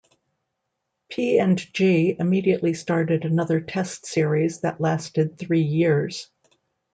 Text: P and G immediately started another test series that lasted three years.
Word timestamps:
P 1.09 1.37
and 1.37 1.59
G 1.75 2.15
immediately 2.17 2.73
started 2.73 3.23
another 3.23 3.61
test 3.61 4.07
series 4.07 4.61
that 4.61 4.81
lasted 4.81 5.37
three 5.37 5.61
years. 5.61 6.27